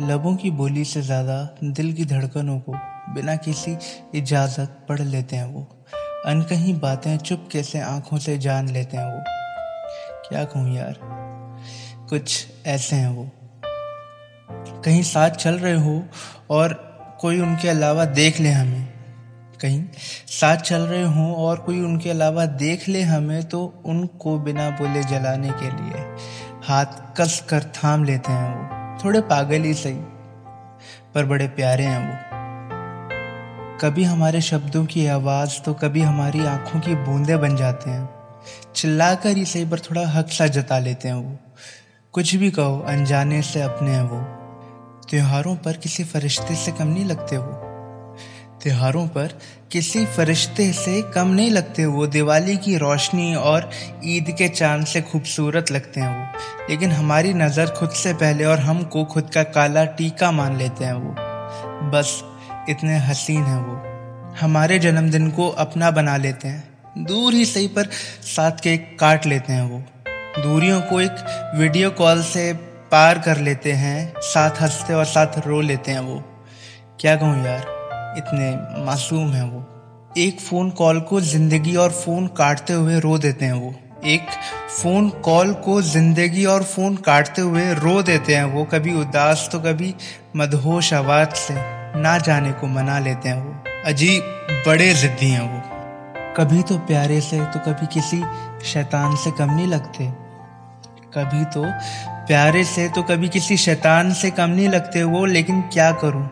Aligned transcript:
लबों 0.00 0.36
की 0.36 0.50
बोली 0.50 0.84
से 0.84 1.02
ज़्यादा 1.02 1.56
दिल 1.64 1.92
की 1.92 2.04
धड़कनों 2.04 2.58
को 2.58 2.72
बिना 3.14 3.36
किसी 3.36 3.76
इजाज़त 4.14 4.86
पढ़ 4.88 5.00
लेते 5.00 5.36
हैं 5.36 5.54
वो। 5.54 5.84
अनकहीं 6.26 6.80
बातें 6.80 7.16
चुप 7.18 7.48
कैसे 7.52 7.80
आँखों 7.80 8.18
से 8.18 8.38
जान 8.38 8.68
लेते 8.68 8.96
हैं 8.96 9.04
वो। 9.04 9.24
क्या 10.28 10.44
कहूँ 10.44 10.76
यार? 10.76 10.98
कुछ 12.10 12.46
ऐसे 12.66 12.96
हैं 12.96 13.08
वो। 13.08 13.30
कहीं 14.84 15.02
साथ 15.02 15.30
चल 15.30 15.54
रहे 15.54 15.74
हो 15.74 16.04
और 16.50 16.72
कोई 17.20 17.40
उनके 17.40 17.68
अलावा 17.68 18.04
देख 18.04 18.40
ले 18.40 18.48
हमें। 18.48 18.88
कहीं 19.60 19.84
साथ 20.28 20.56
चल 20.56 20.82
रहे 20.82 21.02
हों 21.02 21.34
और 21.34 21.56
कोई 21.56 21.80
उनके 21.80 22.10
अलावा 22.10 22.46
देख 22.46 22.88
ले 22.88 23.02
हमें 23.02 23.44
तो 23.44 23.82
उनको 23.86 24.38
बिना 24.38 24.70
बोले 24.70 25.02
जलाने 25.02 25.50
के 25.50 25.70
लिए 25.70 26.16
हाथ 26.64 27.14
कस 27.16 27.46
कर 27.48 27.62
थाम 27.62 28.04
लेते 28.04 28.32
हैं 28.32 28.56
वो। 28.56 28.83
थोड़े 29.04 29.20
पागल 29.20 29.62
ही 29.62 29.74
सही, 29.74 29.94
पर 31.14 31.24
बड़े 31.24 31.48
प्यारे 31.48 31.84
हैं 31.84 32.08
वो। 32.08 32.34
कभी 33.80 34.04
हमारे 34.04 34.40
शब्दों 34.40 34.86
की 34.86 35.06
आवाज़ 35.06 35.62
तो 35.62 35.74
कभी 35.74 36.00
हमारी 36.00 36.46
आँखों 36.46 36.80
की 36.80 36.94
बूंदे 36.94 37.36
बन 37.36 37.56
जाते 37.56 37.90
हैं। 37.90 38.08
चिल्ला 38.74 39.14
कर 39.14 39.36
ही 39.36 39.44
सही, 39.44 39.64
पर 39.64 39.78
थोड़ा 39.78 40.06
हक 40.06 40.28
सा 40.28 40.46
जता 40.46 40.78
लेते 40.78 41.08
हैं 41.08 41.14
वो। 41.14 41.36
कुछ 42.12 42.34
भी 42.34 42.50
कहो, 42.50 42.80
अनजाने 42.80 43.42
से 43.42 43.62
अपने 43.62 43.90
हैं 43.90 44.02
वो। 44.02 44.20
त्योहारों 45.10 45.56
पर 45.56 45.72
किसी 45.72 46.04
फरिश्ते 46.04 46.54
से 46.54 46.72
कम 46.72 46.86
नहीं 46.86 47.04
लगते 47.04 47.38
वो। 47.38 47.73
त्योहारों 48.64 49.08
पर 49.08 49.38
किसी 49.72 50.06
फरिश्ते 50.06 50.72
से 50.72 51.02
कम 51.02 51.28
नहीं 51.28 51.50
लगते 51.50 51.86
वो। 51.86 52.06
दिवाली 52.06 52.56
की 52.56 52.76
रोशनी 52.76 53.34
और 53.34 53.70
ईद 54.04 54.34
के 54.38 54.48
चाँद 54.48 54.86
से 54.86 55.02
खूबसूरत 55.02 55.72
लगते 55.72 56.00
हैं 56.00 56.08
वो। 56.08 56.38
लेकिन 56.70 56.92
हमारी 56.92 57.34
नज़र 57.34 57.66
खुद 57.66 57.90
से 57.90 58.14
पहले 58.14 58.44
और 58.44 58.58
हमको 58.58 59.04
खुद 59.04 59.30
का 59.34 59.42
काला 59.42 59.84
टीका 59.84 60.32
मान 60.32 60.56
लेते 60.56 60.84
हैं 60.84 60.92
वो। 60.92 61.14
बस 61.90 62.24
इतने 62.68 62.98
हसीन 62.98 63.42
हैं 63.42 63.58
वो। 63.58 63.82
हमारे 64.40 64.78
जन्मदिन 64.78 65.30
को 65.30 65.48
अपना 65.48 65.90
बना 65.90 66.16
लेते 66.16 66.48
हैं। 66.48 66.68
दूर 66.98 67.34
ही 67.34 67.44
सही 67.44 67.68
पर 67.68 67.84
साथ 68.36 68.52
के 68.52 68.76
काट 68.76 69.26
लेते 69.26 69.52
हैं 69.52 69.62
वो। 69.62 69.82
दूरियों 70.42 70.80
को 70.80 71.00
एक 71.00 71.52
वीडियो 71.56 71.90
कॉल 71.90 72.22
से 72.22 72.52
पार 72.92 73.18
कर 73.18 73.38
लेते 73.38 73.72
हैं, 73.72 74.14
साथ 74.18 74.50
हँसते 74.60 74.94
और 74.94 75.04
साथ 75.04 75.46
रो 75.46 75.60
लेते 75.60 75.92
हैं 75.92 76.00
वो। 76.00 76.24
क्या 77.00 77.16
कहूँ 77.16 77.46
यार? 77.46 77.73
इतने 78.16 78.50
मासूम 78.84 79.32
हैं 79.32 79.50
वो। 79.50 79.64
एक 80.18 80.40
फ़ोन 80.40 80.70
कॉल 80.70 81.00
को 81.00 81.20
ज़िंदगी 81.20 81.74
और 81.76 81.90
फ़ोन 81.92 82.26
काटते 82.36 82.72
हुए 82.72 82.98
रो 83.00 83.16
देते 83.18 83.44
हैं 83.44 83.52
वो। 83.52 83.74
एक 84.06 84.26
फ़ोन 84.70 85.08
कॉल 85.24 85.52
को 85.64 85.80
ज़िंदगी 85.82 86.44
और 86.44 86.62
फ़ोन 86.62 86.96
काटते 86.96 87.42
हुए 87.42 87.62
रो 87.74 88.02
देते 88.02 88.34
हैं 88.34 88.44
वो। 88.44 88.64
कभी 88.64 88.94
उदास 88.94 89.48
तो 89.52 89.60
कभी 89.60 89.94
मदहोश 90.36 90.92
आवाज़ 90.94 91.34
से 91.36 91.54
ना 92.00 92.16
जाने 92.18 92.52
को 92.52 92.66
मना 92.66 92.98
लेते 92.98 93.28
हैं 93.28 93.42
वो। 93.42 93.54
अजीब 93.86 94.22
बड़े 94.66 94.92
ज़िद्दी 94.94 95.30
हैं 95.30 95.40
वो। 95.42 96.34
कभी 96.36 96.62
तो 96.62 96.78
प्यारे 96.86 97.20
से 97.20 97.40
तो 97.46 97.60
कभी 97.60 97.86
किसी 97.86 98.22
शैतान 98.64 99.16
से 99.16 99.30
कम 99.30 99.50
नहीं 99.50 99.66
लगते। 99.66 100.12
कभी 101.14 101.44
तो 101.44 101.64
प्यारे 102.28 102.64
से 102.64 102.88
तो 102.88 103.02
कभी 103.02 103.28
किसी 103.28 103.56
शैतान 103.56 104.12
से 104.12 104.30
कम 104.30 104.50
नहीं 104.50 104.68
लगते 104.68 105.02
वो, 105.02 105.24
लेकिन 105.26 105.60
क्या 105.72 105.90
करूँ? 105.94 106.28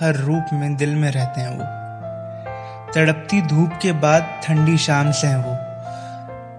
हर 0.00 0.14
रूप 0.14 0.44
में 0.52 0.76
दिल 0.76 0.94
में 0.94 1.10
रहते 1.10 1.40
हैं 1.40 1.48
वो। 1.48 1.64
तड़पती 2.92 3.42
धूप 3.42 3.78
के 3.82 3.92
बाद 3.92 4.40
ठंडी 4.44 4.78
शाम 4.78 5.12
से 5.12 5.26
हैं 5.26 5.36
वो। 5.36 5.56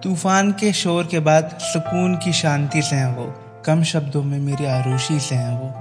तूफ़ान 0.02 0.52
के 0.52 0.74
शोर 0.74 1.06
के 1.06 1.20
बाद 1.20 1.58
सुकून 1.62 2.16
की 2.16 2.34
शांति 2.34 2.82
से 2.82 2.96
हैं 2.96 3.16
वो। 3.16 3.44
कम 3.66 3.84
शब्दों 3.84 4.24
में 4.24 4.40
मेरी 4.40 4.66
आरूशी 4.66 5.20
से 5.20 5.36
हैं 5.36 5.60
वो। 5.60 5.74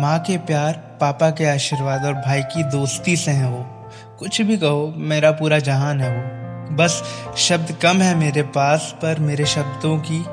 माँ 0.00 0.18
के 0.18 0.38
प्यार, 0.38 0.72
पापा 0.72 1.30
के 1.30 1.44
आशीर्वाद 1.44 2.04
और 2.04 2.14
भाई 2.14 2.42
की 2.42 2.62
दोस्ती 2.62 3.16
से 3.16 3.30
हैं 3.30 3.46
वो। 3.46 3.90
कुछ 4.18 4.42
भी 4.42 4.56
कहो, 4.56 4.94
मेरा 4.96 5.30
पूरा 5.30 5.58
जहान 5.58 6.00
है 6.00 6.16
वो। 6.16 6.46
बस 6.76 7.02
शब्द 7.36 7.72
कम 7.82 7.96
है 7.96 8.14
मेरे 8.14 8.42
पास, 8.42 8.94
पर 9.02 9.18
मेरे 9.18 9.46
शब्दों 9.46 9.98
की 9.98 10.24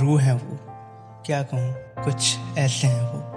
रूह 0.00 0.22
है 0.22 0.34
वो। 0.34 0.60
क्या 1.26 1.42
कहूँ? 1.42 1.74
कुछ 2.04 2.36
ऐसे 2.58 2.86
हैं 2.86 3.02
वो। 3.02 3.33